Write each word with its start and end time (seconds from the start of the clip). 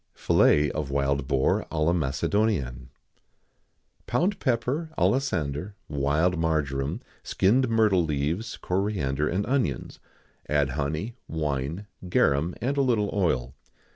[XIX] 0.15 0.23
Fillet 0.25 0.71
of 0.71 0.89
Wild 0.89 1.27
Boar 1.27 1.67
à 1.71 1.85
la 1.85 1.93
Macédonienne. 1.93 2.87
Pound 4.07 4.39
pepper, 4.39 4.89
alisander, 4.97 5.73
wild 5.87 6.39
marjoram, 6.39 7.01
skinned 7.21 7.69
myrtle 7.69 8.03
leaves, 8.03 8.57
coriander, 8.57 9.29
and 9.29 9.45
onions; 9.45 9.99
add 10.49 10.69
honey, 10.69 11.17
wine, 11.27 11.85
garum, 12.09 12.55
and 12.59 12.77
a 12.77 12.81
little 12.81 13.11
oil. 13.13 13.53